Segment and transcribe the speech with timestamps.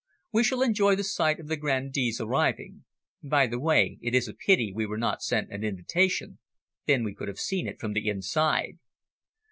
[0.31, 2.85] We shall enjoy the sight of the grandees arriving.
[3.21, 6.39] By the way, it is a pity we were not sent an invitation,
[6.87, 8.79] then we could have seen it from the inside."